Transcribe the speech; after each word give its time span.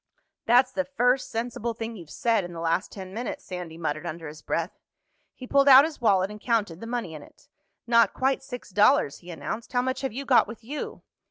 "That's 0.47 0.71
the 0.71 0.83
first 0.83 1.29
sensible 1.29 1.75
thing 1.75 1.95
you've 1.95 2.09
said 2.09 2.43
in 2.43 2.53
the 2.53 2.59
last 2.59 2.91
ten 2.91 3.13
minutes," 3.13 3.43
Sandy 3.45 3.77
muttered 3.77 4.07
under 4.07 4.27
his 4.27 4.41
breath. 4.41 4.79
He 5.35 5.45
pulled 5.45 5.67
out 5.67 5.85
his 5.85 6.01
wallet 6.01 6.31
and 6.31 6.41
counted 6.41 6.79
the 6.79 6.87
money 6.87 7.13
in 7.13 7.21
it. 7.21 7.47
"Not 7.85 8.11
quite 8.15 8.41
six 8.41 8.71
dollars," 8.71 9.19
he 9.19 9.29
announced. 9.29 9.73
"How 9.73 9.83
much 9.83 10.01
have 10.01 10.11
you 10.11 10.25
got 10.25 10.47
with 10.47 10.63
you?" 10.63 11.03